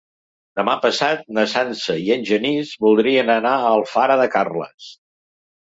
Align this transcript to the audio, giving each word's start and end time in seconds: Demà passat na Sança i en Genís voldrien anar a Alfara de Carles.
Demà 0.59 0.73
passat 0.85 1.19
na 1.37 1.43
Sança 1.51 1.97
i 2.05 2.09
en 2.17 2.25
Genís 2.31 2.73
voldrien 2.87 3.31
anar 3.37 3.55
a 3.59 3.71
Alfara 3.75 4.17
de 4.23 4.29
Carles. 4.39 4.91